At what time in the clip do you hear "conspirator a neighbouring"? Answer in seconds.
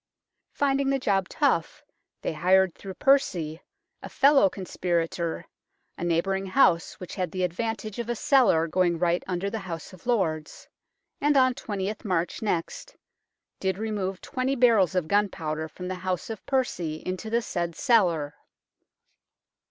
4.49-6.47